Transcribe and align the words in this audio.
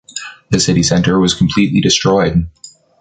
The 0.49 0.59
city 0.59 0.81
center 0.81 1.19
was 1.19 1.35
completely 1.35 1.79
destroyed. 1.79 2.47